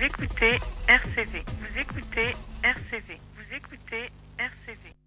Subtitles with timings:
[0.00, 0.58] Vous écoutez
[0.88, 1.44] RCV.
[1.60, 3.20] Vous écoutez RCV.
[3.36, 4.99] Vous écoutez RCV.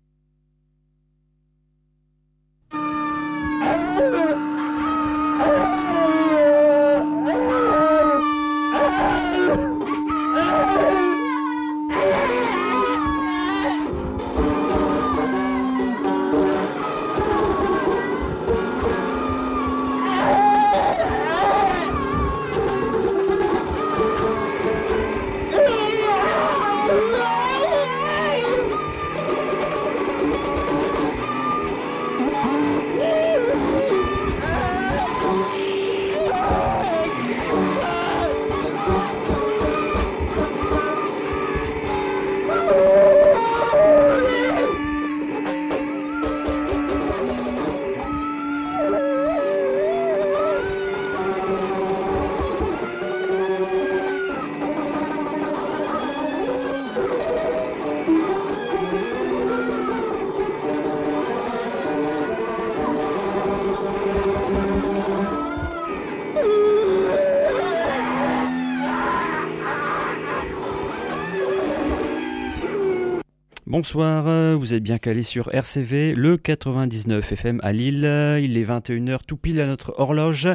[73.93, 78.03] Bonsoir, euh, vous êtes bien calé sur RCV, le 99 FM à Lille.
[78.41, 80.49] Il est 21h tout pile à notre horloge.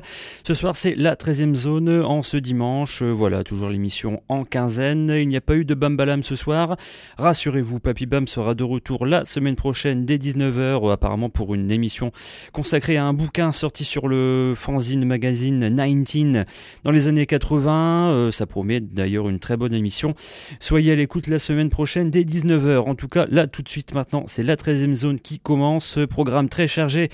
[0.44, 3.02] Ce soir, c'est la 13e zone en ce dimanche.
[3.02, 5.10] Voilà, toujours l'émission en quinzaine.
[5.10, 6.76] Il n'y a pas eu de Bambalam ce soir.
[7.18, 12.12] Rassurez-vous, Papy Bam sera de retour la semaine prochaine dès 19h, apparemment pour une émission
[12.52, 16.46] consacrée à un bouquin sorti sur le fanzine magazine 19
[16.84, 18.12] dans les années 80.
[18.12, 20.14] Euh, ça promet d'ailleurs une très bonne émission.
[20.60, 22.78] Soyez à l'écoute la semaine prochaine dès 19h.
[22.78, 25.98] En tout cas, là, tout de suite maintenant, c'est la 13e zone qui commence.
[26.08, 27.08] Programme très chargé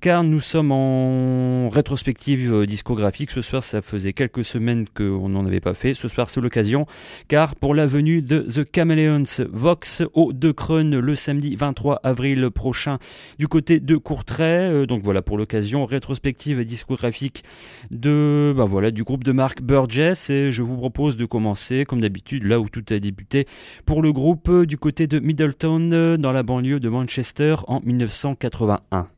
[0.00, 3.30] car nous sommes en rétrospective euh, discographique.
[3.30, 5.94] Ce soir, ça faisait quelques semaines qu'on n'en avait pas fait.
[5.94, 6.86] Ce soir, c'est l'occasion
[7.28, 12.50] car pour la venue de The Chameleons Vox au De Creune le samedi 23 avril
[12.50, 12.98] prochain
[13.38, 14.70] du côté de Courtrai.
[14.70, 17.44] Euh, donc voilà, pour l'occasion, rétrospective discographique
[17.90, 20.30] de, bah voilà, du groupe de Mark Burgess.
[20.30, 23.46] Et je vous propose de commencer, comme d'habitude, là où tout a débuté,
[23.86, 29.08] pour le groupe euh, du côté de Middleton dans la banlieue de Manchester en 1981.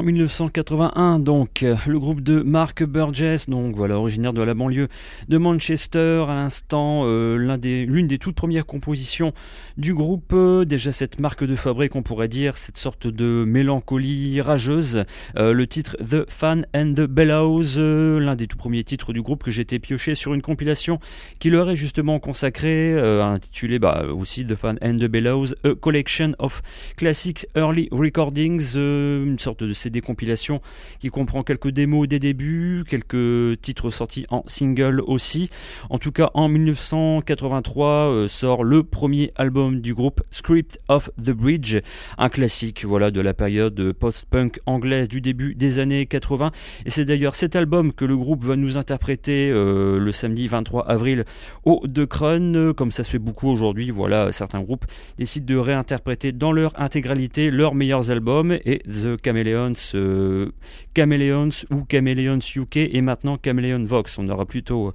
[0.00, 4.88] En 1981, donc, le groupe de Mark Burgess, donc voilà, originaire de la banlieue
[5.28, 9.34] de Manchester, à l'instant, euh, l'une des toutes premières compositions
[9.76, 10.32] du groupe.
[10.32, 15.04] Euh, déjà cette marque de fabrique, on pourrait dire, cette sorte de mélancolie rageuse.
[15.36, 17.78] Euh, le titre The Fan and the Bellows,
[18.20, 20.98] l'un des tout premiers titres du groupe que j'étais pioché sur une compilation
[21.40, 26.32] qui leur est justement consacrée, intitulée bah, aussi The Fan and the Bellows, A Collection
[26.38, 26.62] of
[26.96, 30.60] Classics Early Recordings, une sorte de CD compilation
[31.00, 35.50] qui comprend quelques démos des débuts, quelques titres sortis en single aussi.
[35.90, 41.30] En tout cas, en 1983 euh, sort le premier album du groupe Script of the
[41.30, 41.78] Bridge,
[42.18, 46.52] un classique voilà de la période post-punk anglaise du début des années 80.
[46.86, 50.86] Et c'est d'ailleurs cet album que le groupe va nous interpréter euh, le samedi 23
[50.88, 51.24] avril
[51.64, 53.90] au De Crun, comme ça se fait beaucoup aujourd'hui.
[53.90, 54.84] Voilà, certains groupes
[55.18, 60.52] décident de réinterpréter dans leur intégralité leurs meilleurs albums et The Chameleons, euh,
[60.96, 64.18] Chameleons ou Chameleons UK et maintenant Chameleon Vox.
[64.18, 64.92] On aura plutôt,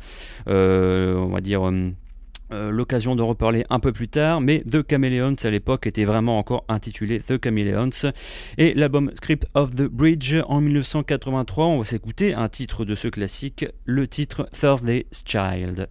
[0.48, 1.70] euh, dire,
[2.52, 6.38] euh, l'occasion de reparler un peu plus tard, mais The Chameleons à l'époque était vraiment
[6.38, 8.12] encore intitulé The Chameleons.
[8.58, 13.08] Et l'album Script of the Bridge en 1983, on va s'écouter un titre de ce
[13.08, 15.90] classique, le titre Thursday's Child.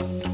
[0.00, 0.29] Thank you.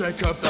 [0.00, 0.49] Is it a trick of the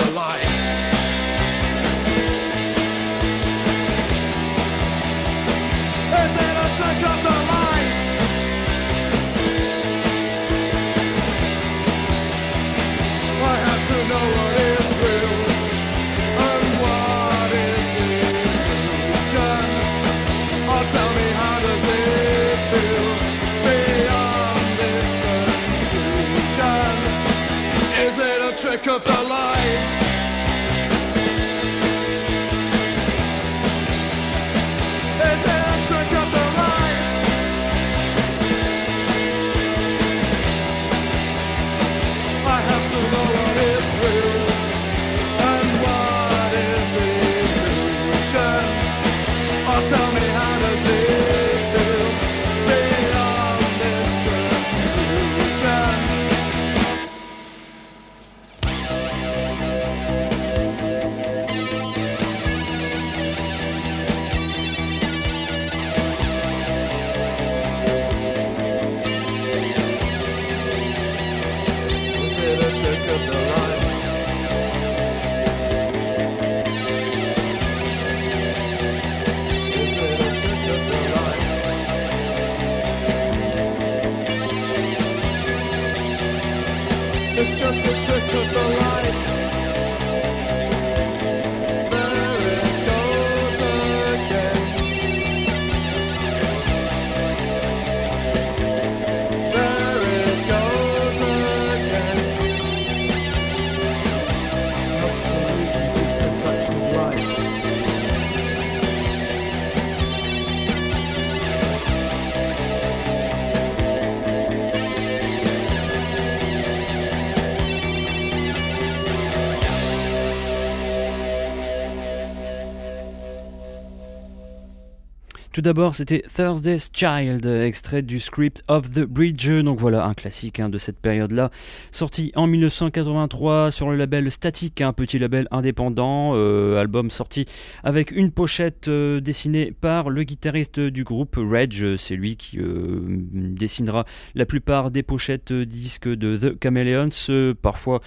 [125.60, 129.46] Tout d'abord, c'était Thursday's Child, extrait du script of the Bridge.
[129.62, 131.50] Donc voilà, un classique hein, de cette période-là,
[131.90, 137.44] sorti en 1983 sur le label Static, un petit label indépendant, euh, album sorti
[137.84, 141.96] avec une pochette euh, dessinée par le guitariste du groupe Reg.
[141.98, 147.54] C'est lui qui euh, dessinera la plupart des pochettes disques de The Chameleons.
[147.60, 148.00] Parfois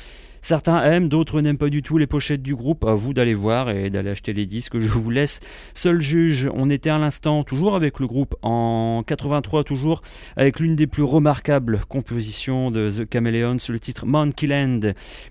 [0.44, 2.84] Certains aiment, d'autres n'aiment pas du tout les pochettes du groupe.
[2.84, 4.78] À vous d'aller voir et d'aller acheter les disques.
[4.78, 5.40] Je vous laisse
[5.74, 6.50] seul juge.
[6.54, 10.02] On était à l'instant toujours avec le groupe en 83, toujours
[10.36, 14.82] avec l'une des plus remarquables compositions de The Chameleons, le titre Monkey Land,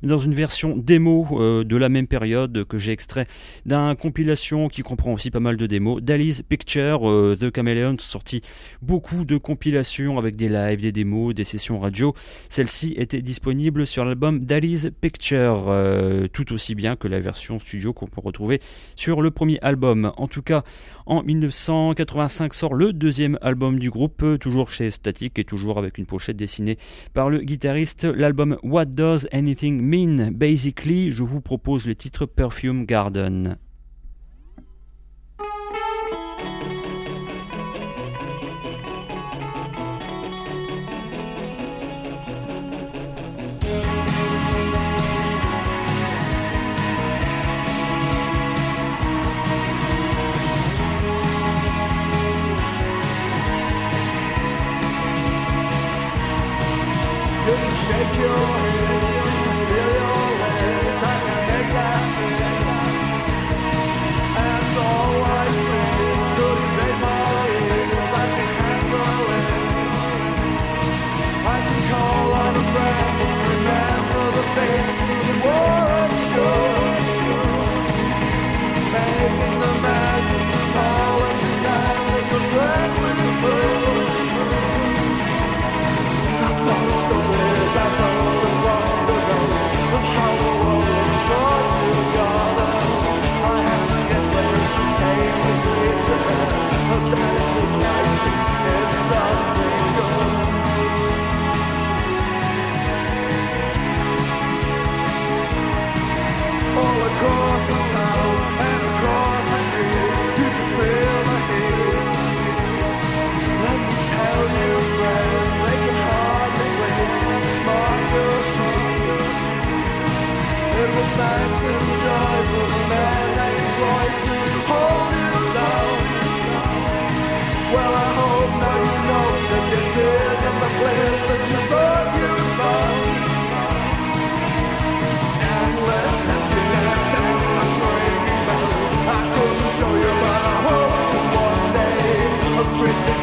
[0.03, 3.27] dans une version démo euh, de la même période que j'ai extrait
[3.67, 6.01] d'un compilation qui comprend aussi pas mal de démos.
[6.01, 8.41] Dali's Picture, euh, The Chameleons sorti
[8.81, 12.15] beaucoup de compilations avec des lives, des démos, des sessions radio.
[12.49, 17.93] Celle-ci était disponible sur l'album Dali's Picture, euh, tout aussi bien que la version studio
[17.93, 18.61] qu'on peut retrouver
[18.95, 20.13] sur le premier album.
[20.17, 20.63] En tout cas,
[21.07, 26.07] en 1985 sort le deuxième album du groupe, toujours chez Static et toujours avec une
[26.07, 26.79] pochette dessinée
[27.15, 28.05] par le guitariste.
[28.05, 30.31] L'album What Does Anything Mean?
[30.31, 33.59] Basically, je vous propose le titre Perfume Garden.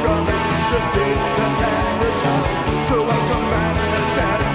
[0.03, 4.48] promises to teach the temperature child to welcome madness and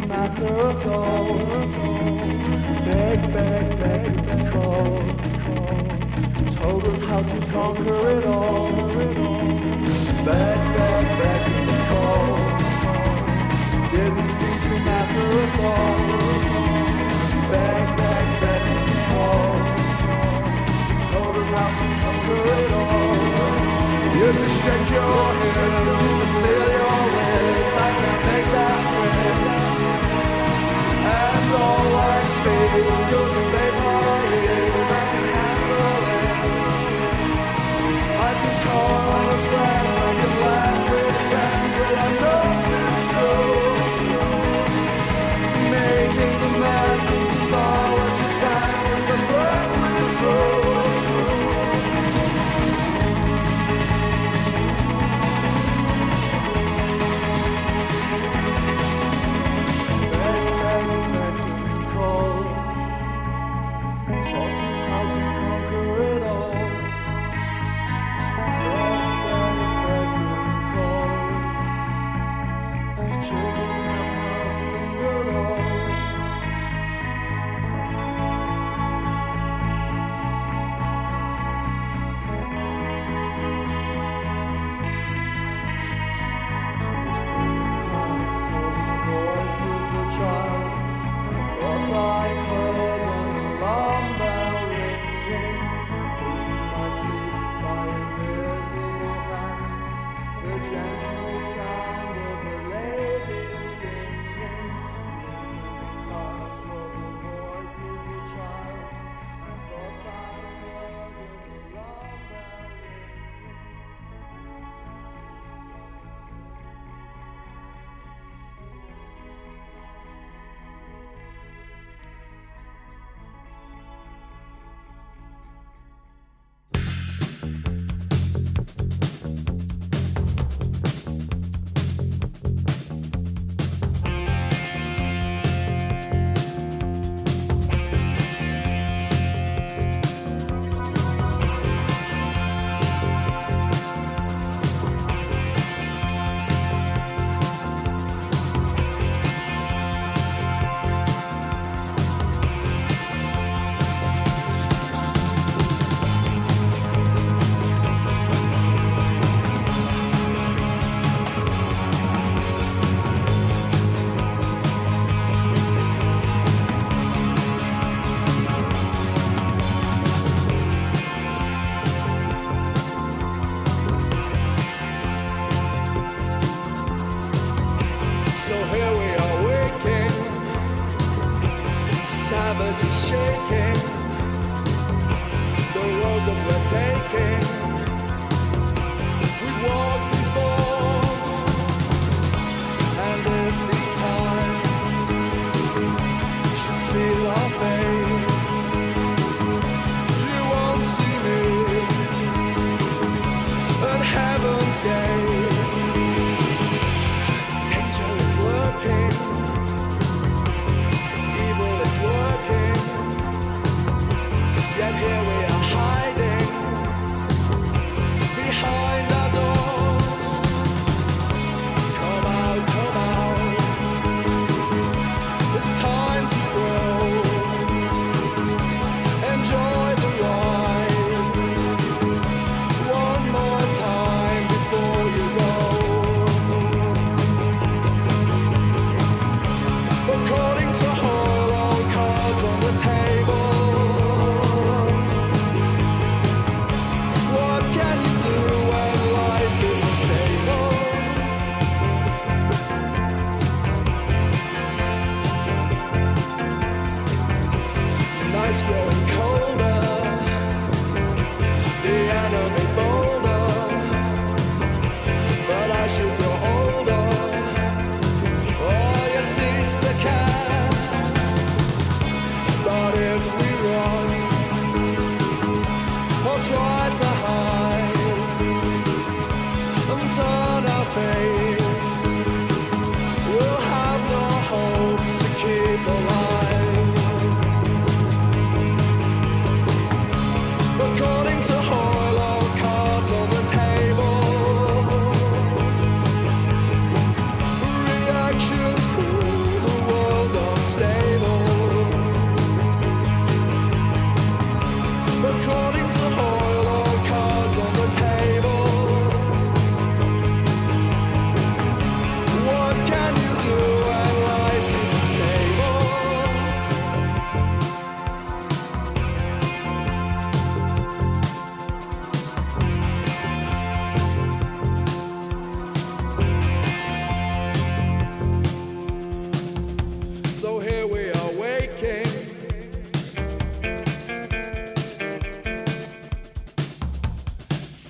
[0.00, 1.24] to my turtle.
[2.84, 4.98] Beg, beg, beg, beg, call.
[6.50, 8.70] Told us how to conquer it all.
[8.88, 12.36] Beg, beg, beg, beg, call.
[13.92, 15.96] Didn't seem to matter at all.
[17.52, 19.54] Beg, beg, beg, beg, call.
[21.10, 23.14] Told us how to conquer it all.
[24.18, 26.05] You can shake your head.
[32.78, 33.55] Let's go.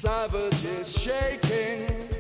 [0.07, 2.16] Savages shaking.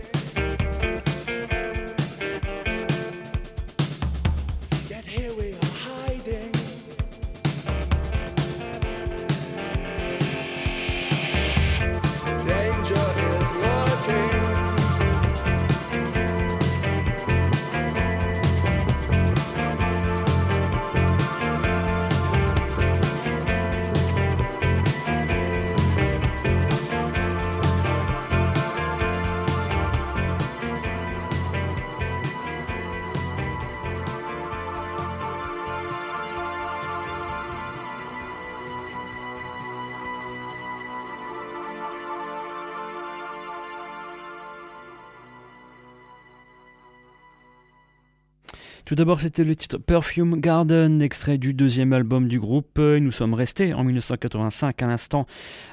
[48.96, 52.78] D'abord, c'était le titre Perfume Garden, extrait du deuxième album du groupe.
[52.78, 55.26] Nous sommes restés en 1985 à l'instant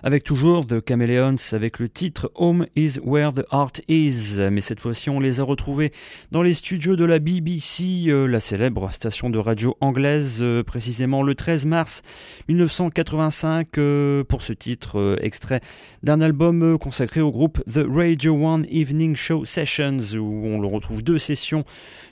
[0.04, 4.42] avec toujours The Chameleons avec le titre Home is where the heart is.
[4.52, 5.94] Mais cette fois-ci, on les a retrouvés
[6.32, 11.24] dans les studios de la BBC, euh, la célèbre station de radio anglaise, euh, précisément
[11.24, 12.02] le 13 mars
[12.50, 15.62] 1985 euh, pour ce titre extrait
[16.02, 21.02] d'un album consacré au groupe The Radio One Evening Show Sessions où on le retrouve
[21.02, 21.64] deux sessions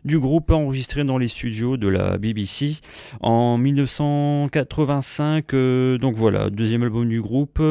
[0.06, 0.52] du groupe
[1.06, 2.78] dans les studios de la BBC
[3.22, 5.54] en 1985.
[5.54, 7.62] euh, donc voilà, deuxième album du groupe.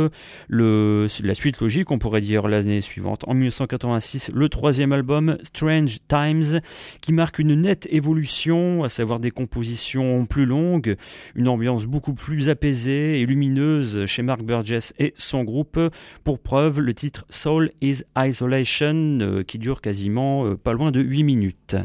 [0.48, 5.98] Le, la suite logique, on pourrait dire l'année suivante, en 1986, le troisième album Strange
[6.08, 6.60] Times,
[7.00, 10.96] qui marque une nette évolution, à savoir des compositions plus longues,
[11.34, 15.78] une ambiance beaucoup plus apaisée et lumineuse chez Mark Burgess et son groupe.
[16.24, 21.00] Pour preuve, le titre Soul is Isolation, euh, qui dure quasiment euh, pas loin de
[21.00, 21.76] 8 minutes.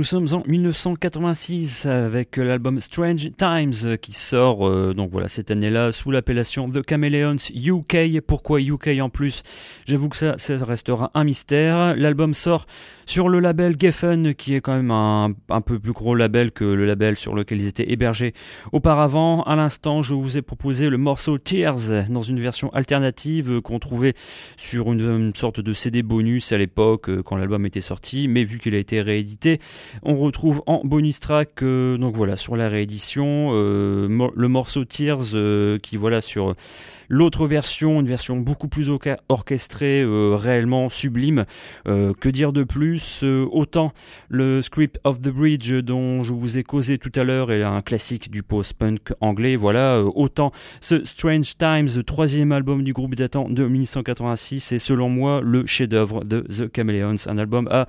[0.00, 5.92] Nous sommes en 1986 avec l'album Strange Times qui sort euh, donc voilà cette année-là
[5.92, 8.22] sous l'appellation The Chameleons UK.
[8.26, 9.42] Pourquoi UK en plus?
[9.84, 11.94] J'avoue que ça, ça restera un mystère.
[11.96, 12.64] L'album sort
[13.10, 16.86] sur le label Geffen qui est quand même un, peu plus gros label que le
[16.86, 18.34] label sur lequel ils étaient hébergés
[18.70, 19.42] auparavant.
[19.42, 24.14] À l'instant, je vous ai proposé le morceau Tears dans une version alternative qu'on trouvait
[24.56, 28.60] sur une, sorte de CD bonus à l'époque euh, quand l'album était sorti, mais vu
[28.60, 29.58] qu'il a été réédité,
[30.04, 35.34] on retrouve en bonus track euh, donc voilà sur la réédition euh, le morceau Tears
[35.82, 36.54] qui voilà sur
[37.12, 38.88] L'autre version, une version beaucoup plus
[39.28, 41.44] orchestrée, euh, réellement sublime.
[41.88, 43.92] Euh, que dire de plus Euh, Autant
[44.28, 47.82] le Script of the Bridge dont je vous ai causé tout à l'heure est un
[47.82, 50.00] classique du post-punk anglais, voilà.
[50.04, 55.66] autant ce Strange Times, troisième album du groupe datant de 1986, est selon moi le
[55.66, 57.86] chef-d'œuvre de The Chameleons, un album à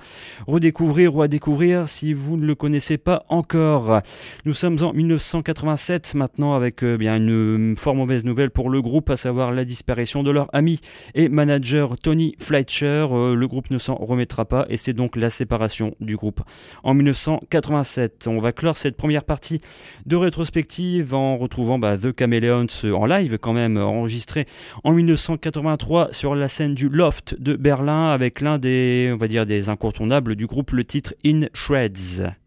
[0.48, 4.00] redécouvrir ou à découvrir si vous ne le connaissez pas encore.
[4.44, 9.16] Nous sommes en 1987 maintenant avec bien une fort mauvaise nouvelle pour le groupe, à
[9.16, 10.80] savoir la disparition de leur ami
[11.14, 13.06] et manager Tony Fletcher.
[13.10, 16.40] Euh, le groupe ne s'en remettra pas et c'est donc la séparation du groupe
[16.82, 18.26] en 1987.
[18.28, 19.60] On va clore cette première partie
[20.06, 24.46] de rétrospective en retrouvant bah, The Chameleons en live quand même enregistré
[24.84, 29.46] en 1983 sur la scène du Loft de Berlin avec l'un des on va dire
[29.46, 32.41] des incontournables du groupe le titre In Shreds.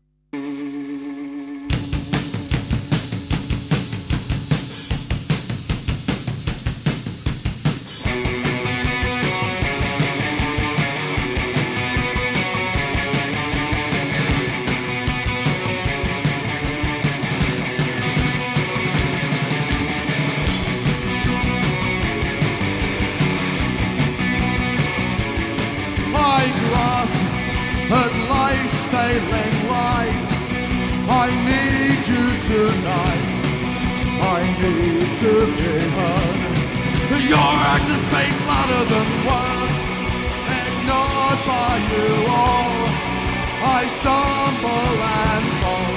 [43.88, 45.95] Stumble and fall.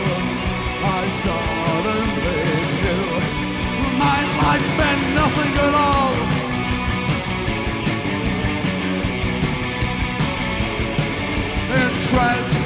[0.81, 2.43] I suddenly
[2.83, 3.09] knew
[3.99, 6.39] my life meant nothing at all.
[11.71, 12.58] in shreds.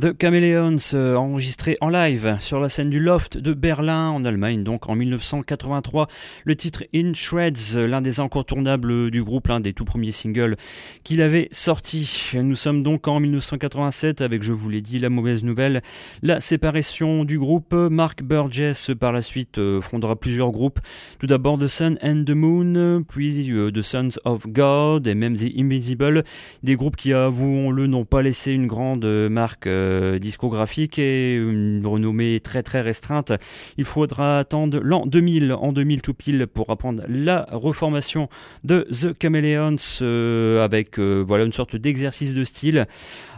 [0.00, 4.64] The Chameleons, euh, enregistré en live sur la scène du Loft de Berlin, en Allemagne,
[4.64, 6.06] donc en 1983.
[6.44, 10.56] Le titre In Shreds, l'un des incontournables du groupe, l'un des tout premiers singles
[11.04, 12.30] qu'il avait sorti.
[12.34, 15.82] Nous sommes donc en 1987 avec, je vous l'ai dit, la mauvaise nouvelle,
[16.22, 17.74] la séparation du groupe.
[17.74, 20.80] Mark Burgess, par la suite, euh, fondera plusieurs groupes.
[21.18, 25.36] Tout d'abord The Sun and the Moon, puis euh, The Sons of God et même
[25.36, 26.24] The Invisible.
[26.62, 29.89] Des groupes qui, avouons-le, n'ont pas laissé une grande marque euh,
[30.20, 33.32] discographique et une renommée très très restreinte.
[33.76, 38.28] Il faudra attendre l'an 2000, en 2000 tout pile, pour apprendre la reformation
[38.64, 42.86] de The Chameleons euh, avec euh, voilà une sorte d'exercice de style,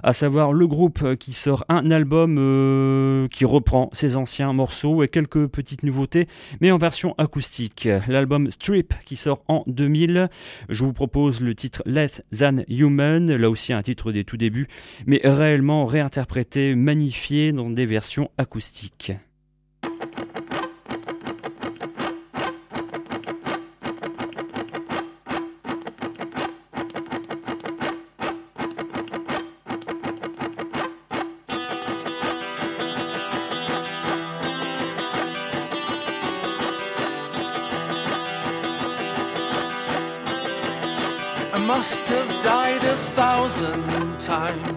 [0.02, 5.08] à savoir le groupe qui sort un album euh, qui reprend ses anciens morceaux et
[5.08, 6.26] quelques petites nouveautés,
[6.60, 7.88] mais en version acoustique.
[8.08, 10.28] L'album Strip qui sort en 2000.
[10.68, 14.68] Je vous propose le titre Less Than Human, là aussi un titre des tout débuts,
[15.06, 19.12] mais réellement réinterprété magnifié dans des versions acoustiques.
[44.26, 44.71] time.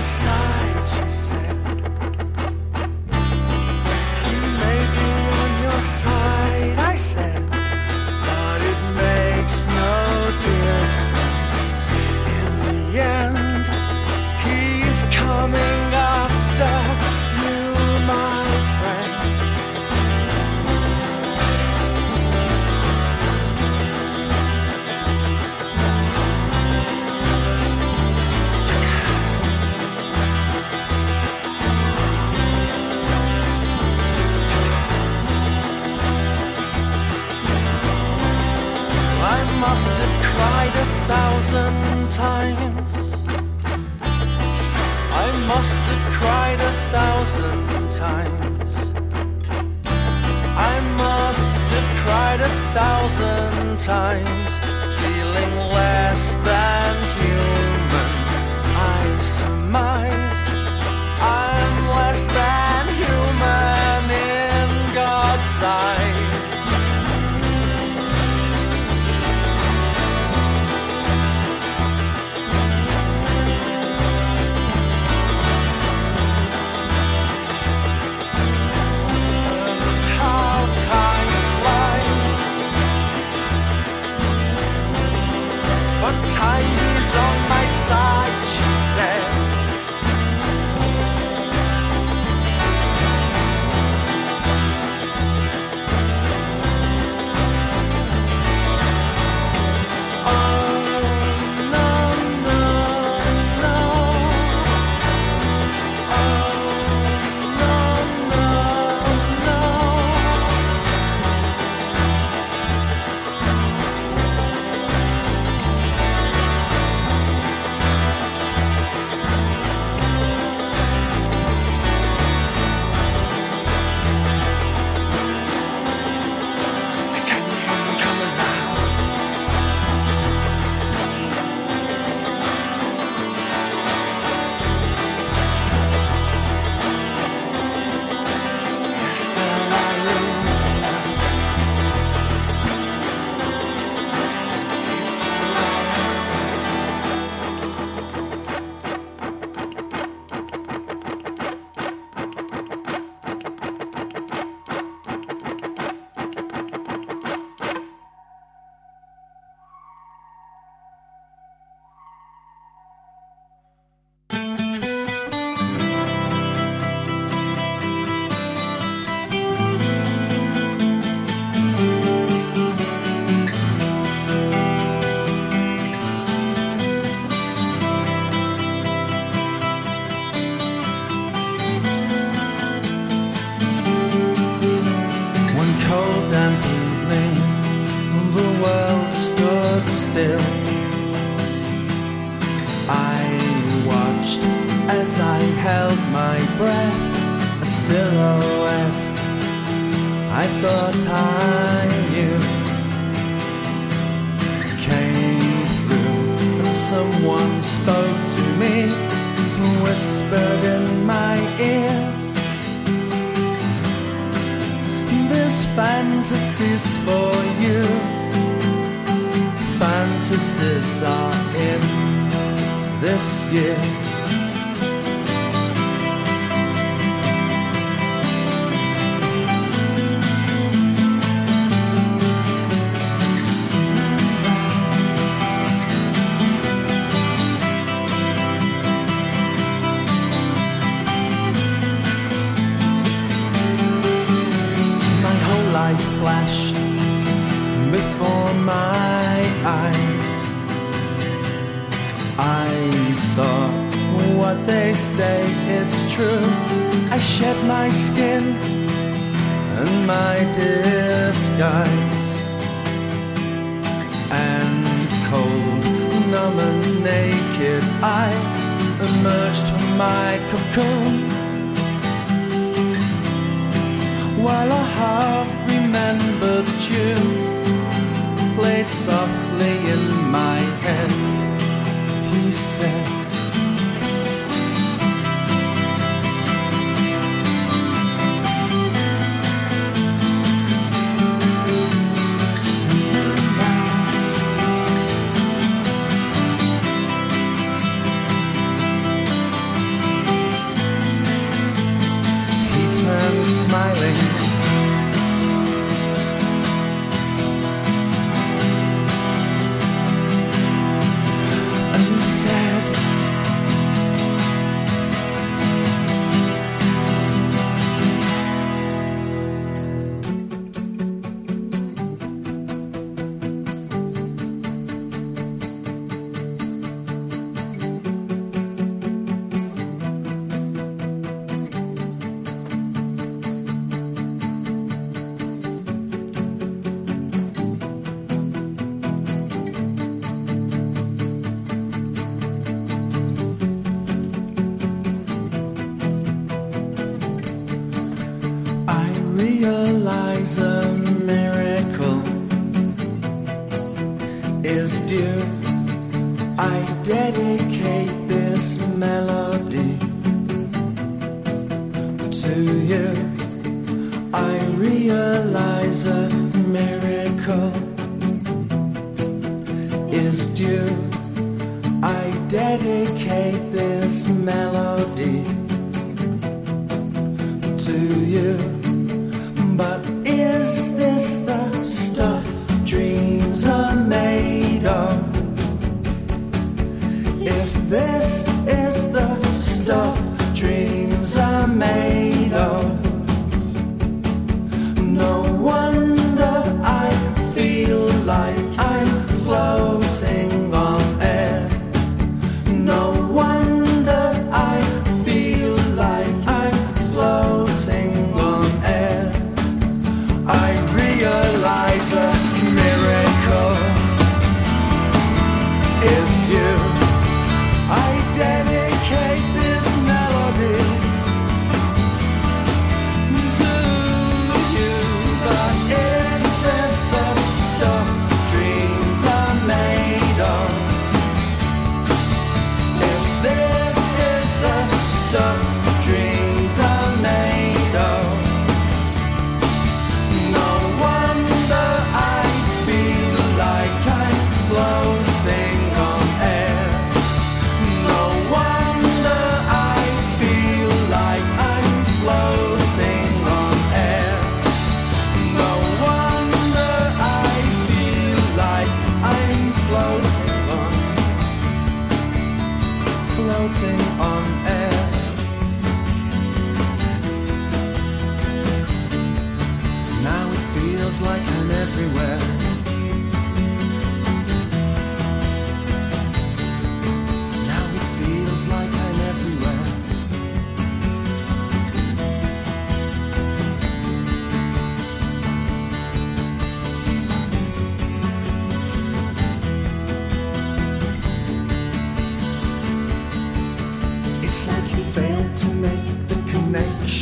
[0.00, 0.63] Side,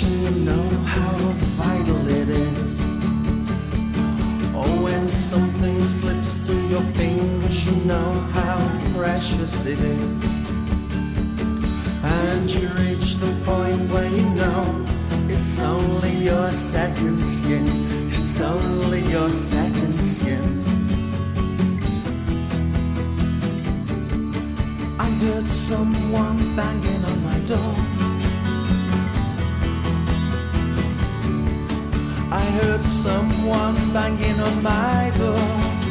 [0.03, 1.13] you know how
[1.59, 2.81] vital it is.
[4.55, 8.59] Oh, when something slips through your fingers, you know how
[8.95, 10.25] precious it is.
[12.03, 14.85] And you reach the point where you know
[15.29, 17.67] it's only your second skin.
[18.09, 20.45] It's only your second skin.
[24.99, 28.02] I heard someone banging on my door.
[32.35, 35.82] I heard someone banging on my door.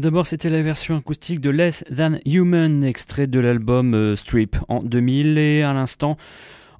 [0.00, 4.82] D'abord, c'était la version acoustique de Less Than Human, extrait de l'album euh, Strip en
[4.82, 6.16] 2000 et à l'instant.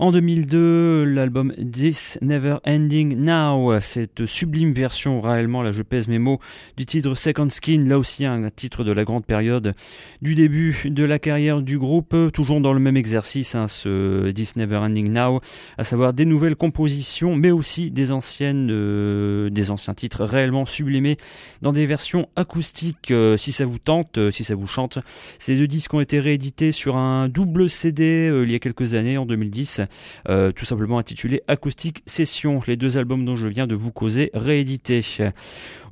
[0.01, 6.19] En 2002, l'album This Never Ending Now, cette sublime version, réellement, là je pèse mes
[6.19, 6.41] mots,
[6.79, 9.75] du titre Second Skin, là aussi un titre de la grande période
[10.23, 14.57] du début de la carrière du groupe, toujours dans le même exercice, hein, ce This
[14.57, 15.41] Never Ending Now,
[15.77, 21.19] à savoir des nouvelles compositions, mais aussi des anciennes, euh, des anciens titres réellement sublimés
[21.61, 23.11] dans des versions acoustiques.
[23.11, 24.99] Euh, si ça vous tente, euh, si ça vous chante,
[25.39, 29.19] ces deux disques ont été réédités sur un double CD il y a quelques années,
[29.19, 29.83] en 2010,
[30.29, 34.31] euh, tout simplement intitulé Acoustic Session, les deux albums dont je viens de vous causer
[34.35, 35.03] réédités.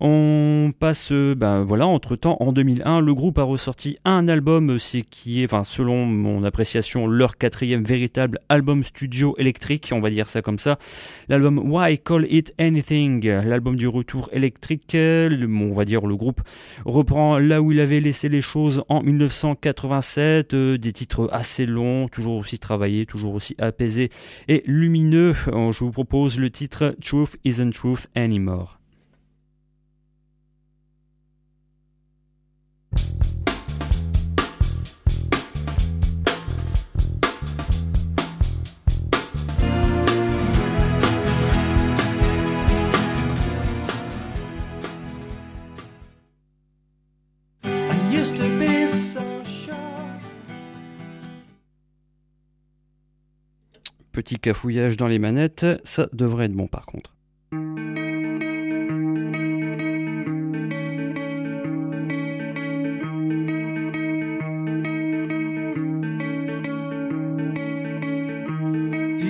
[0.00, 5.02] On passe, ben voilà, entre temps, en 2001, le groupe a ressorti un album, c'est
[5.02, 10.28] qui est, enfin, selon mon appréciation, leur quatrième véritable album studio électrique, on va dire
[10.28, 10.78] ça comme ça.
[11.28, 16.42] L'album Why Call It Anything, l'album du retour électrique, le- on va dire le groupe
[16.84, 22.06] reprend là où il avait laissé les choses en 1987, euh, des titres assez longs,
[22.08, 23.87] toujours aussi travaillés, toujours aussi apaisés
[24.48, 25.34] et lumineux.
[25.48, 28.78] Euh, Je vous propose le titre Truth Isn't Truth Anymore.
[54.18, 57.14] Petit cafouillage dans les manettes, ça devrait être bon par contre.
[57.52, 57.56] The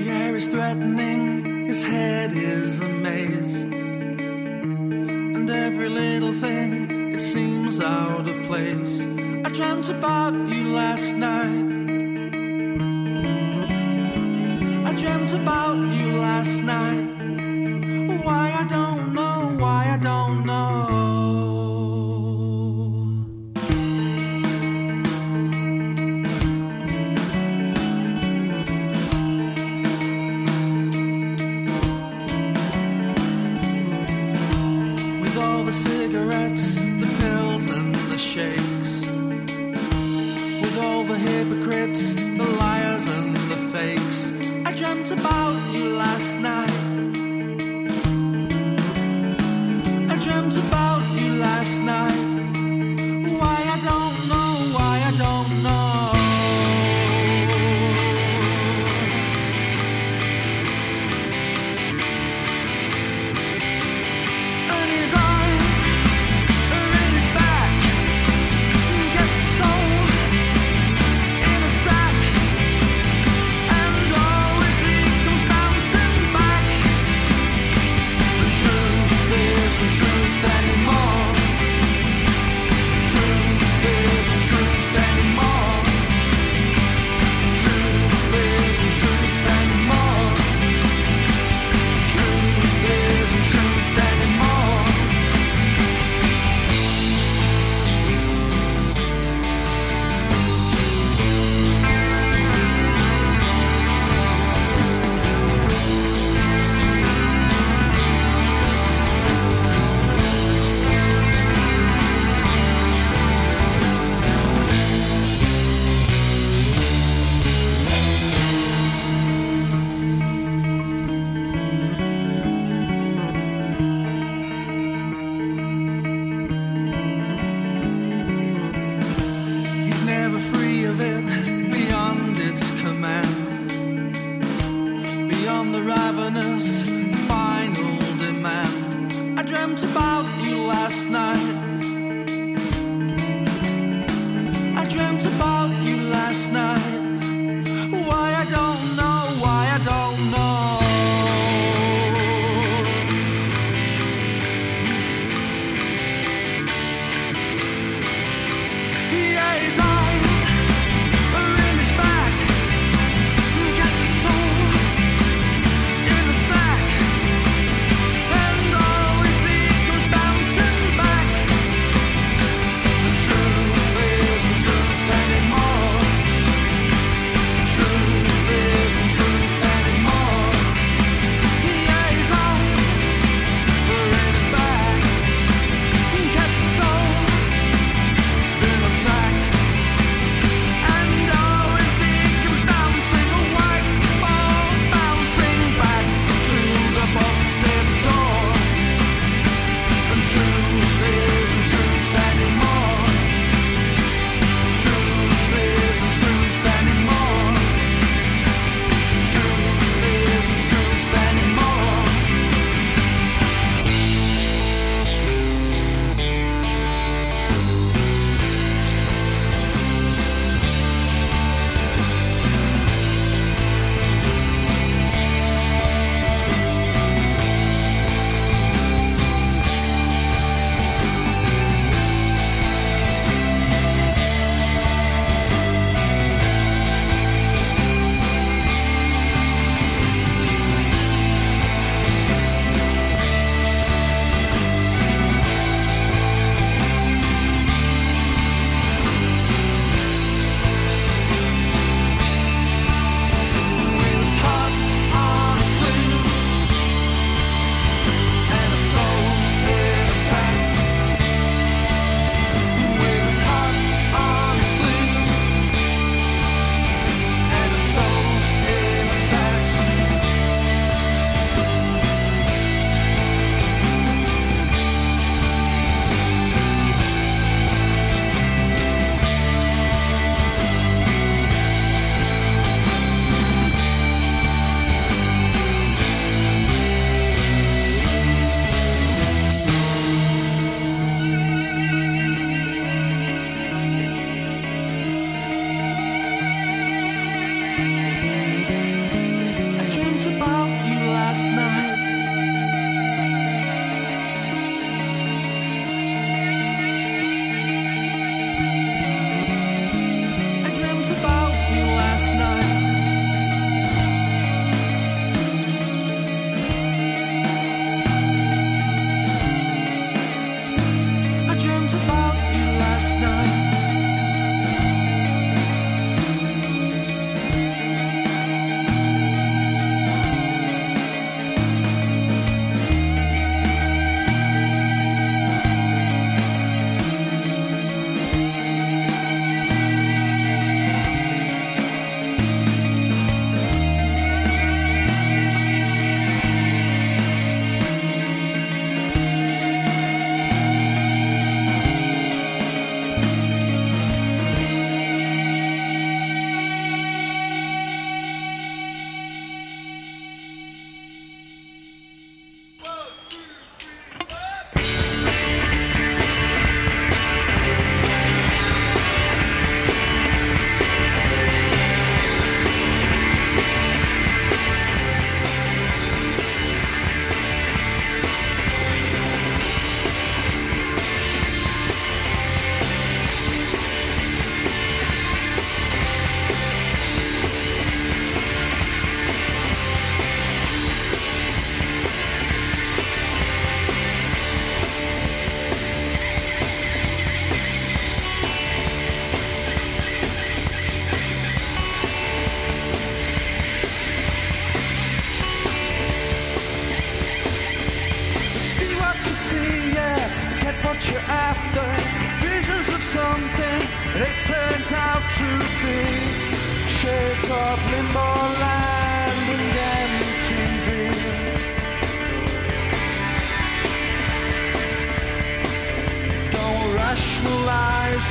[0.09, 3.64] air is threatening, his head is a maze.
[3.64, 9.07] And every little thing, it seems out of place.
[9.45, 11.77] I dreamt about you last night.
[14.99, 16.97] Dreamt about you last night.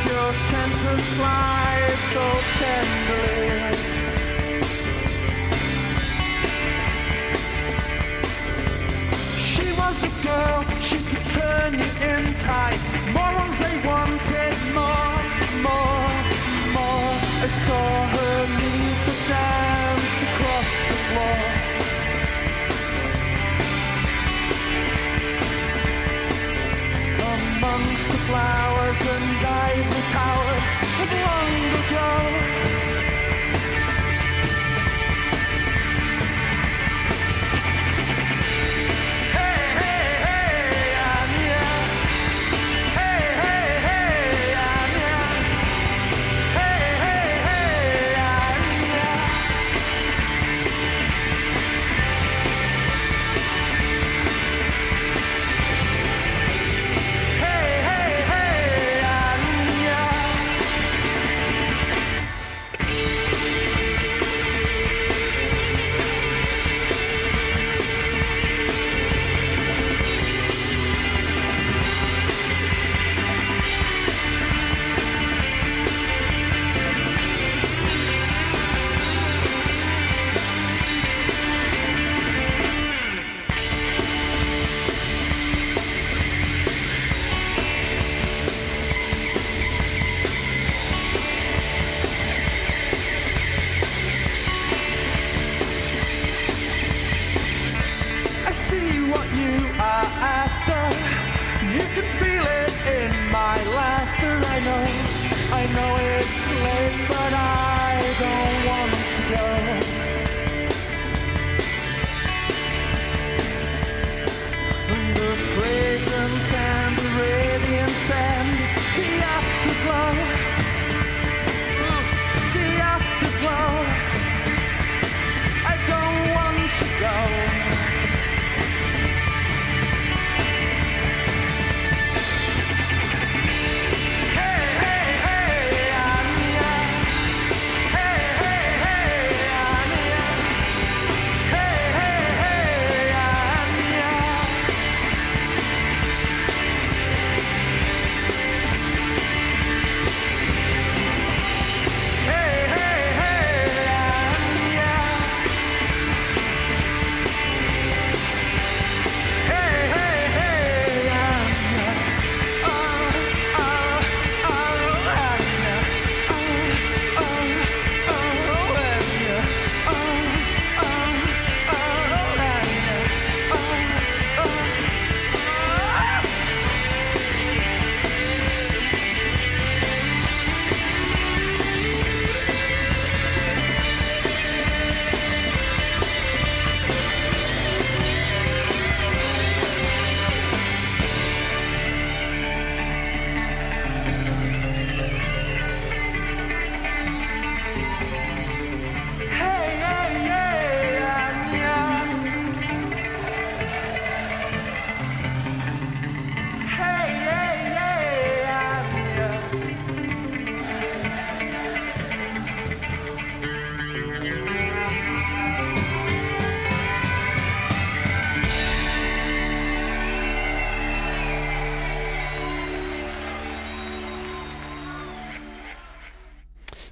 [0.05, 2.25] Your sentence lies so
[2.59, 3.77] tenderly.
[9.37, 12.79] She was a girl, she could turn you in tight.
[13.13, 15.17] Morons, they wanted more,
[15.65, 16.09] more,
[16.75, 17.13] more.
[17.45, 21.56] I saw her lead the dance across the floor.
[28.07, 30.67] The flowers and ivory towers
[31.01, 32.76] of long ago.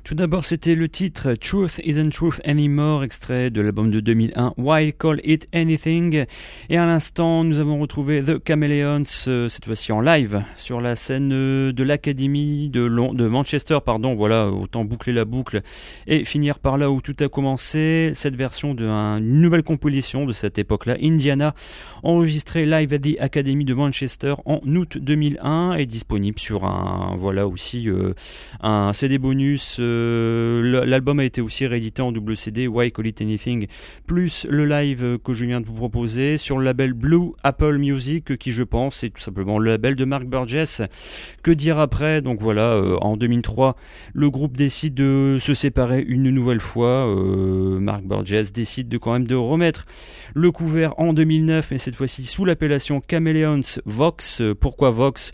[0.06, 4.94] Tout d'abord, c'était le titre Truth Isn't Truth Anymore, extrait de l'album de 2001 Why
[4.94, 6.26] Call It Anything.
[6.70, 10.96] Et à l'instant, nous avons retrouvé The Chameleons, euh, cette fois-ci en live, sur la
[10.96, 12.88] scène euh, de l'Académie de,
[13.28, 13.80] Manchester.
[13.84, 15.62] Pardon, voilà, autant boucler la boucle
[16.06, 18.12] et finir par là où tout a commencé.
[18.14, 21.56] Cette version d'une nouvelle composition de cette époque-là, Indiana,
[22.04, 27.18] enregistrée live à The Academy de Manchester en août 2001, est disponible sur un,
[28.64, 29.80] euh, CD bonus.
[30.86, 33.68] L'album a été aussi réédité en double CD, Why Call It Anything,
[34.08, 38.38] plus le live que je viens de vous proposer sur le label Blue Apple Music,
[38.38, 40.82] qui je pense est tout simplement le label de Mark Burgess.
[41.44, 42.22] Que dire après?
[42.22, 43.76] Donc voilà, euh, en 2003,
[44.14, 47.08] le groupe décide de se séparer une nouvelle fois.
[47.08, 49.86] Euh, Mark Burgess décide de quand même de remettre
[50.34, 54.42] le couvert en 2009, mais cette fois-ci sous l'appellation Chameleons Vox.
[54.42, 55.32] Euh, Pourquoi Vox?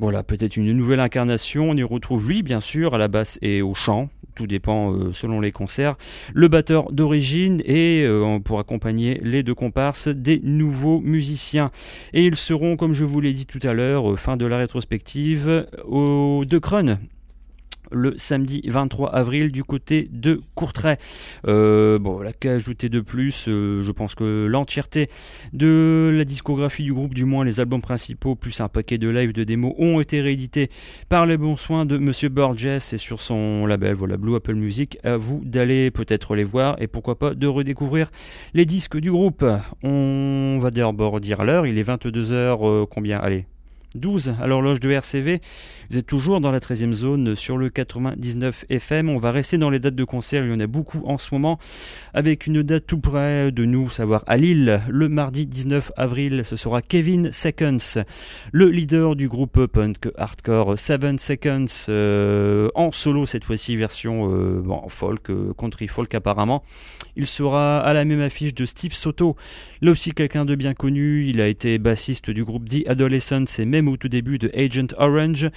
[0.00, 1.70] Voilà, peut-être une nouvelle incarnation.
[1.70, 4.08] On y retrouve lui, bien sûr, à la basse et au chant.
[4.34, 5.96] Tout dépend euh, selon les concerts.
[6.32, 11.70] Le batteur d'origine et euh, pour accompagner les deux comparses des nouveaux musiciens.
[12.12, 14.58] Et ils seront, comme je vous l'ai dit tout à l'heure, euh, fin de la
[14.58, 16.98] rétrospective, au De Crun
[17.90, 20.96] le samedi 23 avril du côté de Courtrai.
[21.46, 25.08] Euh, bon, la qu'à ajouter de plus, euh, je pense que l'entièreté
[25.52, 29.32] de la discographie du groupe, du moins les albums principaux, plus un paquet de live
[29.32, 30.70] de démos, ont été réédités
[31.08, 34.98] par les bons soins de Monsieur Burgess et sur son label, voilà, Blue Apple Music.
[35.04, 38.10] À vous d'aller peut-être les voir et pourquoi pas de redécouvrir
[38.54, 39.44] les disques du groupe.
[39.82, 43.18] On va d'abord dire l'heure, il est 22h, euh, combien?
[43.18, 43.46] Allez,
[43.94, 45.40] 12 à l'horloge de RCV.
[45.90, 49.08] Vous êtes toujours dans la 13e zone sur le 99 FM.
[49.08, 50.44] On va rester dans les dates de concert.
[50.44, 51.58] Il y en a beaucoup en ce moment.
[52.12, 56.56] Avec une date tout près de nous, savoir à Lille, le mardi 19 avril, ce
[56.56, 58.02] sera Kevin Seconds,
[58.52, 64.62] le leader du groupe punk hardcore Seven Seconds, euh, en solo cette fois-ci, version euh,
[64.88, 66.62] folk, euh, country folk apparemment.
[67.16, 69.36] Il sera à la même affiche de Steve Soto,
[69.82, 71.26] là aussi quelqu'un de bien connu.
[71.26, 74.94] Il a été bassiste du groupe The Adolescents et même au tout début de Agent
[74.98, 75.48] Orange.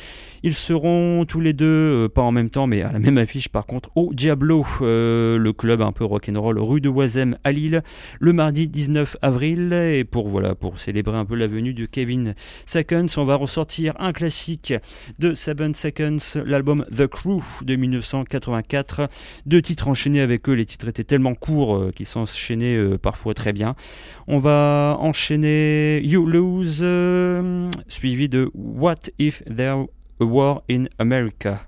[0.43, 3.49] Ils seront tous les deux, euh, pas en même temps, mais à la même affiche
[3.49, 7.81] par contre, au Diablo, euh, le club un peu rock'n'roll rue de Oisem à Lille,
[8.19, 9.73] le mardi 19 avril.
[9.73, 12.35] Et pour voilà, pour célébrer un peu la venue de Kevin
[12.65, 14.73] Seconds, on va ressortir un classique
[15.19, 19.09] de Seven Seconds, l'album The Crew de 1984.
[19.45, 23.53] Deux titres enchaînés avec eux, les titres étaient tellement courts euh, qu'ils s'enchaînaient parfois très
[23.53, 23.75] bien.
[24.27, 27.67] On va enchaîner You Lose, euh,
[28.17, 29.85] suivi de What If There
[30.19, 31.67] a War in America?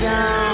[0.00, 0.51] down.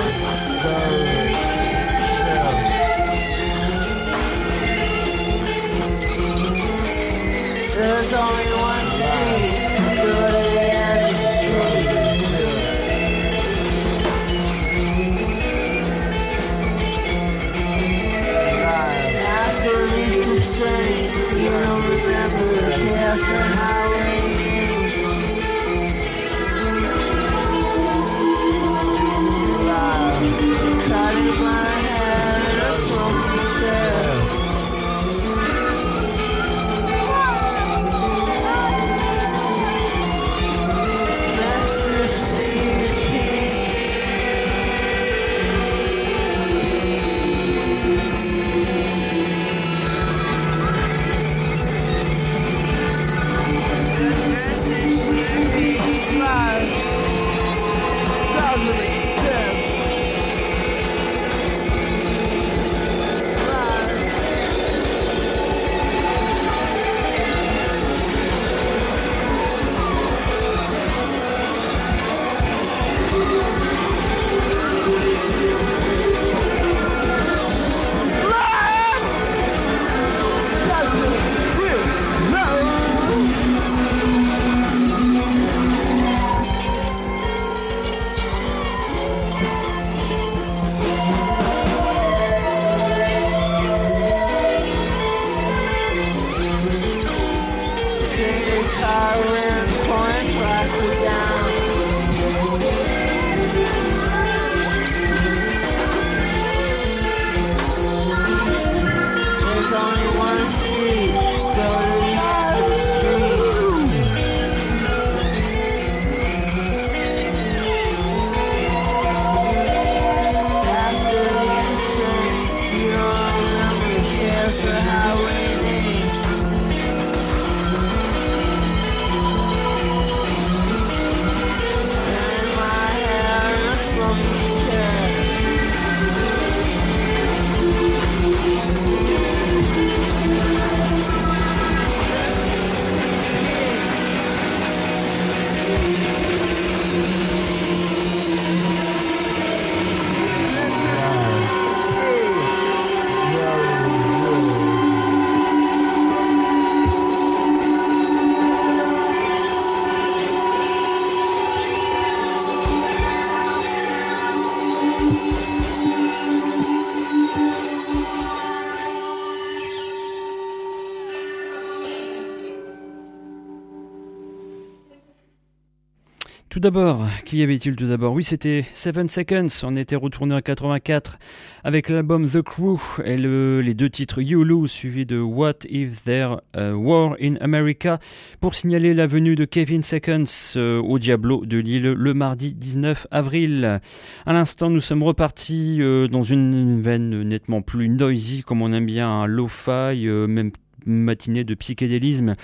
[176.59, 178.13] Tout d'abord, qui avait-il tout d'abord?
[178.15, 179.47] Oui, c'était Seven Seconds.
[179.63, 181.17] On était retourné en 84
[181.63, 186.03] avec l'album The Crew et le- les deux titres You Lose suivi de What If
[186.03, 188.01] There a War in America
[188.41, 190.25] pour signaler la venue de Kevin Seconds
[190.57, 193.79] euh, au Diablo de Lille le mardi 19 avril.
[194.27, 198.87] À l'instant, nous sommes repartis euh, dans une veine nettement plus noisy comme on aime
[198.87, 200.51] bien un lo-fi, euh, même
[200.89, 202.35] matinée de psychédélisme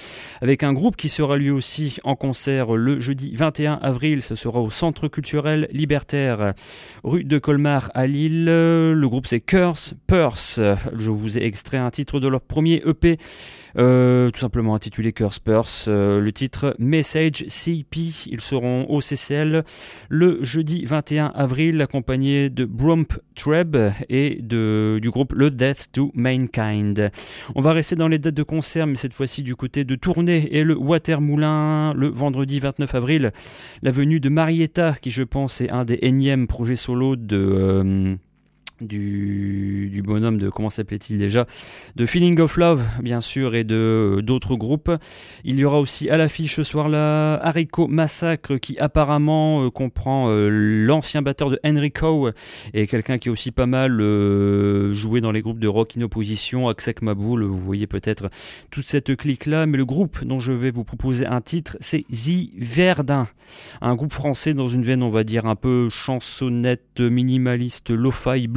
[0.41, 4.23] avec un groupe qui sera lui aussi en concert le jeudi 21 avril.
[4.23, 6.55] Ce sera au Centre culturel libertaire,
[7.03, 8.45] rue de Colmar à Lille.
[8.45, 10.61] Le groupe c'est Curse Purse.
[10.97, 13.19] Je vous ai extrait un titre de leur premier EP.
[13.77, 18.01] Euh, tout simplement intitulé Curse Purse, euh, le titre Message CP.
[18.27, 19.65] Ils seront au CCL
[20.09, 23.77] le jeudi 21 avril, accompagnés de Brump Treb
[24.09, 27.11] et du groupe Le Death to Mankind.
[27.55, 30.49] On va rester dans les dates de concert, mais cette fois-ci du côté de Tournai
[30.53, 33.33] et le Watermoulin le vendredi 29 avril.
[33.83, 37.37] La venue de Marietta, qui je pense est un des énièmes projets solo de...
[37.37, 38.17] euh,
[38.81, 41.47] du, bonhomme de comment s'appelait-il déjà
[41.97, 44.91] de Feeling of Love bien sûr et de d'autres groupes.
[45.45, 50.49] Il y aura aussi à l'affiche ce soir-là Haricot Massacre qui apparemment euh, comprend euh,
[50.51, 52.31] l'ancien batteur de Enrico
[52.73, 56.03] et quelqu'un qui est aussi pas mal euh, joué dans les groupes de rock in
[56.03, 58.29] opposition Axek Maboul vous voyez peut-être
[58.71, 62.05] toute cette clique là mais le groupe dont je vais vous proposer un titre c'est
[62.11, 63.29] The Verdun.
[63.81, 68.49] Un groupe français dans une veine on va dire un peu chansonnette minimaliste lo-fi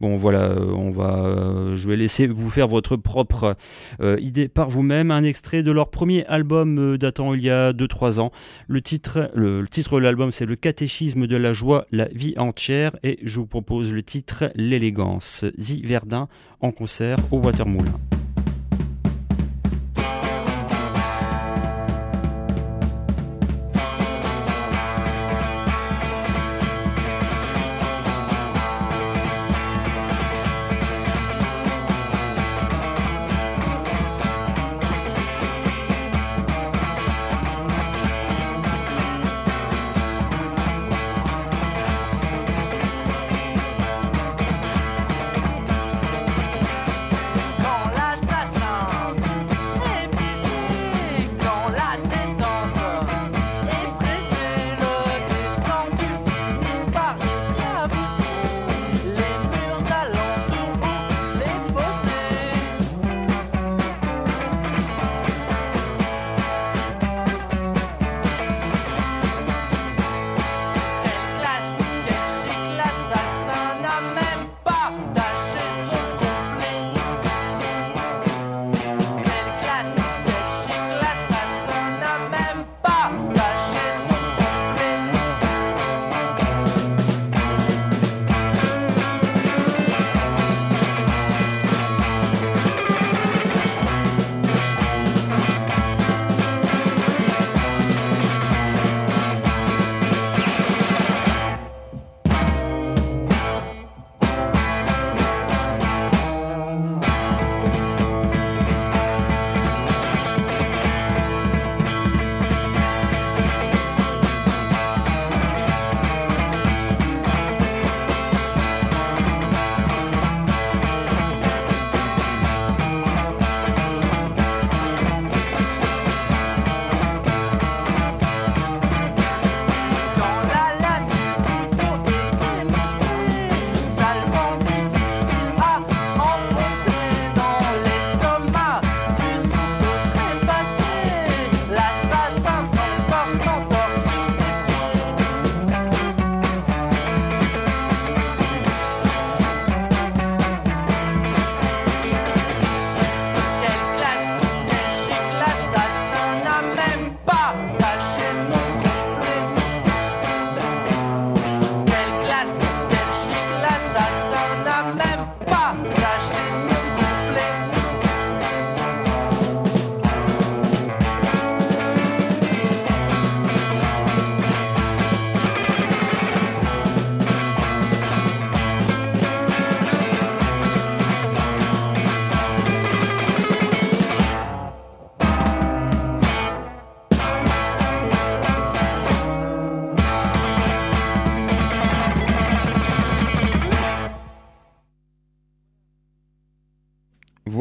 [0.00, 3.56] bon voilà euh, on va euh, je vais laisser vous faire votre propre
[4.00, 5.10] euh, idée par vous-même.
[5.10, 8.30] Un extrait de leur premier album datant il y a 2-3 ans.
[8.68, 9.30] Le titre
[9.70, 12.96] titre de l'album c'est le catéchisme de la joie la vie entière.
[13.02, 15.44] Et je vous propose le titre l'élégance.
[15.58, 16.28] Zi Verdun
[16.60, 17.98] en concert au Watermoulin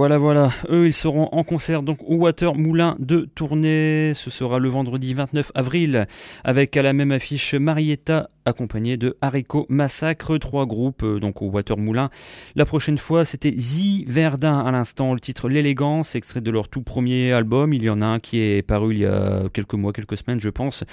[0.04, 0.52] Voilà, voilà.
[0.70, 4.12] Eux, ils seront en concert donc au Water Moulin de Tournai.
[4.14, 6.08] Ce sera le vendredi 29 avril
[6.44, 11.48] avec à la même affiche Marietta accompagné de Haricot Massacre, trois groupes euh, donc au
[11.48, 12.10] Water Moulin.
[12.56, 16.82] La prochaine fois, c'était Zi Verdun à l'instant, le titre L'élégance, extrait de leur tout
[16.82, 17.74] premier album.
[17.74, 20.40] Il y en a un qui est paru il y a quelques mois, quelques semaines,
[20.40, 20.84] je pense.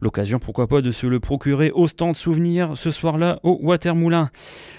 [0.00, 4.30] L'occasion, pourquoi pas, de se le procurer au stand souvenir ce soir-là au Water Moulin.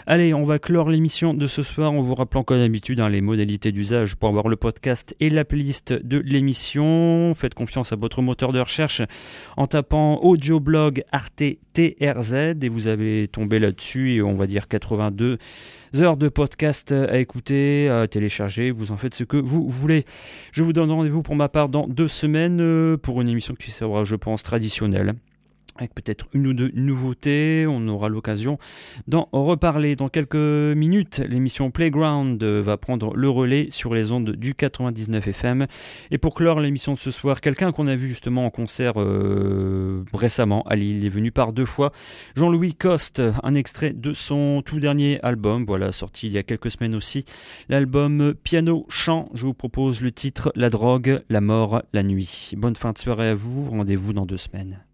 [0.06, 3.22] Allez, on va clore l'émission de ce soir en vous rappelant comme d'habitude hein, les
[3.22, 7.34] modalités d'usage pour avoir le podcast et la playlist de l'émission.
[7.36, 9.02] Faites confiance à votre moteur de recherche
[9.58, 11.44] en tapant audioblog Arte
[12.20, 15.38] TRZ et vous avez tombé là-dessus et on va dire 82
[15.98, 20.06] heures de podcast à écouter, à télécharger, vous en faites ce que vous voulez.
[20.52, 23.72] Je vous donne rendez-vous pour ma part dans deux semaines euh, pour une émission qui
[23.72, 25.14] sera, je pense, traditionnelle
[25.80, 27.66] avec peut-être une ou deux nouveautés.
[27.68, 28.60] On aura l'occasion
[29.08, 31.22] d'en reparler dans quelques minutes.
[31.28, 35.66] L'émission Playground va prendre le relais sur les ondes du 99 FM.
[36.12, 40.04] Et pour clore l'émission de ce soir, quelqu'un qu'on a vu justement en concert euh,
[40.14, 41.92] récemment à Lille, il est venu par deux fois,
[42.36, 46.72] Jean-Louis Coste, un extrait de son tout dernier album, voilà, sorti il y a quelques
[46.72, 47.26] semaines aussi,
[47.70, 49.30] l'album Piano Chant.
[49.34, 52.52] Je vous propose le titre La drogue, la mort, la nuit.
[52.58, 54.89] Bonne fin de soirée à vous, rendez-vous dans deux semaines.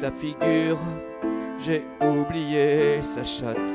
[0.00, 0.78] Sa figure,
[1.58, 3.74] j'ai oublié sa chatte,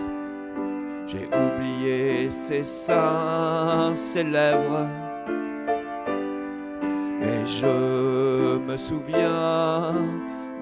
[1.05, 4.87] j'ai oublié ses seins, ses lèvres.
[7.19, 9.95] Mais je me souviens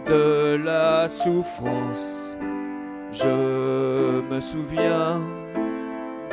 [0.07, 2.35] de la souffrance,
[3.11, 5.21] je me souviens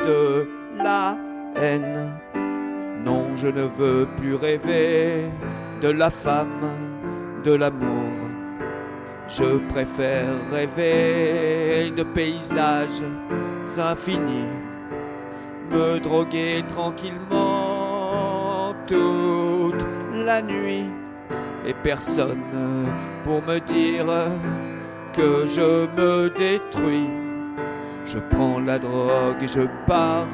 [0.07, 1.15] de la
[1.55, 2.15] haine.
[3.05, 5.29] Non, je ne veux plus rêver
[5.83, 6.65] de la femme
[7.43, 8.28] de l'amour.
[9.31, 13.03] Je préfère rêver de paysages
[13.77, 14.49] infinis,
[15.71, 20.89] me droguer tranquillement toute la nuit
[21.65, 22.41] et personne
[23.23, 24.07] pour me dire
[25.13, 27.11] que je me détruis.
[28.05, 30.25] Je prends la drogue et je pars,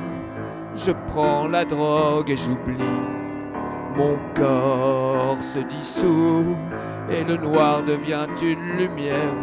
[0.76, 3.25] je prends la drogue et j'oublie.
[3.98, 6.58] Mon corps se dissout
[7.10, 9.40] et le noir devient une lumière.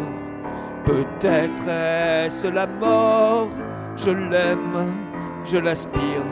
[0.85, 3.49] Peut-être est-ce la mort,
[3.97, 4.93] je l'aime,
[5.43, 6.27] je l'aspire.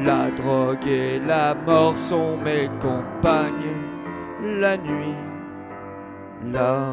[0.00, 3.78] La drogue et la mort sont mes compagnes.
[4.60, 5.16] La nuit,
[6.52, 6.92] la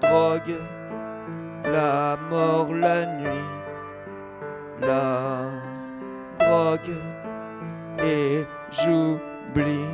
[0.00, 0.58] drogue,
[1.64, 3.48] la mort, la nuit,
[4.80, 5.50] la
[6.38, 6.96] drogue
[8.02, 9.84] et j'oublie.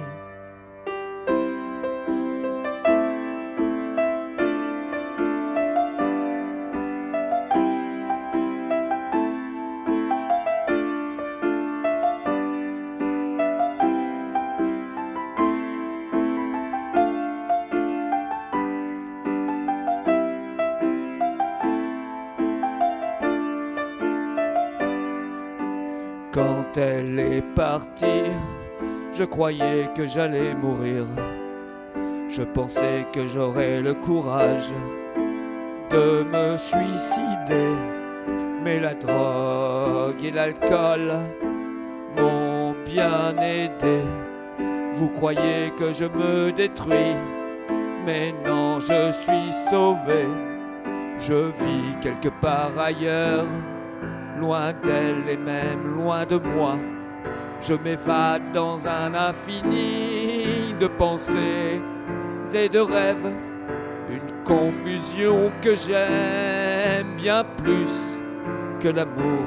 [26.33, 28.25] Quand elle est partie,
[29.15, 31.05] je croyais que j'allais mourir.
[32.29, 34.73] Je pensais que j'aurais le courage
[35.91, 37.71] de me suicider.
[38.65, 41.13] Mais la drogue et l'alcool
[42.17, 44.01] m'ont bien aidé.
[44.95, 47.17] Vous croyez que je me détruis,
[48.07, 50.27] mais non, je suis sauvé.
[51.21, 53.47] Je vis quelque part ailleurs,
[54.41, 56.77] loin d'elle et même loin de moi.
[57.67, 61.81] Je m'évade dans un infini de pensées
[62.55, 63.33] et de rêves,
[64.11, 68.21] une confusion que j'aime bien plus
[68.81, 69.47] que l'amour.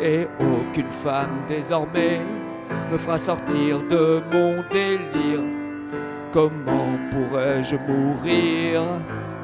[0.00, 2.20] Et aucune femme désormais
[2.90, 5.44] me fera sortir de mon délire.
[6.32, 8.82] Comment pourrais-je mourir?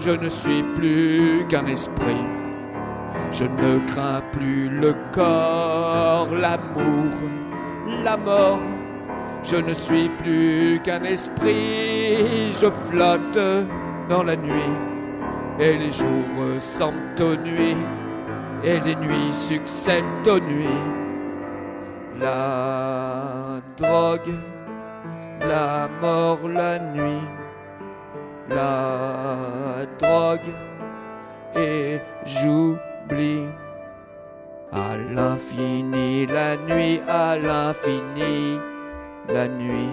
[0.01, 2.27] Je ne suis plus qu'un esprit.
[3.31, 7.15] Je ne crains plus le corps, l'amour,
[8.05, 8.61] la mort.
[9.45, 13.39] Je ne suis plus qu'un esprit, je flotte
[14.09, 14.73] dans la nuit.
[15.59, 17.77] Et les jours ressemblent aux nuits,
[18.65, 20.83] et les nuits succèdent aux nuits.
[22.21, 24.35] La drogue,
[25.41, 27.25] la mort, la nuit.
[28.51, 30.53] La drogue,
[31.57, 33.47] et j'oublie.
[34.73, 38.59] À l'infini, la nuit à l'infini,
[39.33, 39.93] la nuit,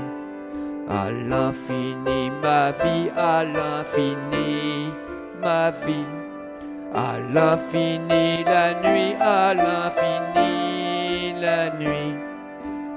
[0.90, 4.92] à l'infini, ma vie à l'infini,
[5.42, 6.06] ma vie,
[6.94, 12.16] à l'infini, la nuit, à l'infini, la nuit,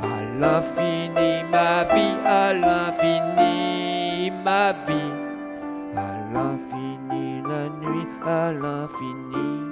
[0.02, 5.12] à l'infini, ma vie, à l'infini, ma vie,
[5.94, 9.65] à l'infini, la nuit, à l'infini,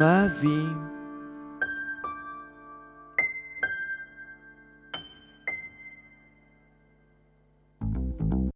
[0.00, 0.28] à